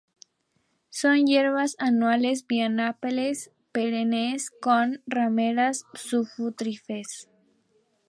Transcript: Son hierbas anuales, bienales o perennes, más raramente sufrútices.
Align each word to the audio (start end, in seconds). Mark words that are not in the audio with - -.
Son 0.89 1.27
hierbas 1.27 1.75
anuales, 1.77 2.47
bienales 2.47 3.49
o 3.53 3.71
perennes, 3.71 4.49
más 4.65 4.99
raramente 5.05 5.77
sufrútices. 5.93 7.29